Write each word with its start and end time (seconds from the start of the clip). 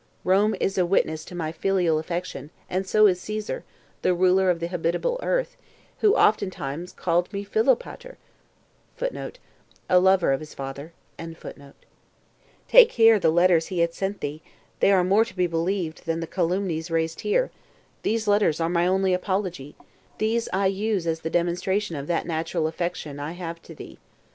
Rome 0.23 0.55
is 0.59 0.79
a 0.79 0.85
witness 0.87 1.23
to 1.25 1.35
my 1.35 1.51
filial 1.51 1.99
affection, 1.99 2.49
and 2.67 2.87
so 2.87 3.05
is 3.05 3.21
Caesar, 3.21 3.63
the 4.01 4.15
ruler 4.15 4.49
of 4.49 4.59
the 4.59 4.65
habitable 4.65 5.19
earth, 5.21 5.55
who 5.99 6.15
oftentimes 6.15 6.91
called 6.91 7.31
me 7.31 7.43
Philopater. 7.45 8.17
47 8.97 9.33
Take 12.67 12.91
here 12.93 13.19
the 13.19 13.29
letters 13.29 13.67
he 13.67 13.79
hath 13.81 13.93
sent 13.93 14.21
thee, 14.21 14.41
they 14.79 14.91
are 14.91 15.03
more 15.03 15.23
to 15.23 15.35
be 15.35 15.45
believed 15.45 16.07
than 16.07 16.19
the 16.19 16.25
calumnies 16.25 16.89
raised 16.89 17.21
here; 17.21 17.51
these 18.01 18.27
letters 18.27 18.59
are 18.59 18.69
my 18.69 18.87
only 18.87 19.13
apology; 19.13 19.75
these 20.17 20.49
I 20.51 20.65
use 20.65 21.05
as 21.05 21.19
the 21.19 21.29
demonstration 21.29 21.95
of 21.95 22.07
that 22.07 22.25
natural 22.25 22.65
affection 22.65 23.19
I 23.19 23.33
have 23.33 23.61
to 23.61 23.75
thee. 23.75 23.99